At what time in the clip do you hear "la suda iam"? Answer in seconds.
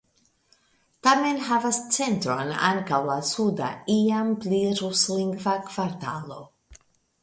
3.11-4.35